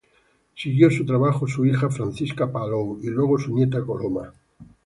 Siguió 0.55 0.89
su 0.89 1.05
trabajo 1.05 1.45
su 1.45 1.63
hija 1.63 1.87
Francisca 1.91 2.51
Palou 2.51 2.99
y 3.03 3.05
luego 3.05 3.37
su 3.37 3.53
nieta 3.55 3.85
Coloma. 3.85 4.33